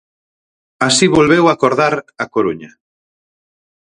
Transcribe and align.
Así 0.87 1.05
volveu 1.17 1.45
acordar 1.47 1.93
A 2.23 2.25
Coruña. 2.33 2.71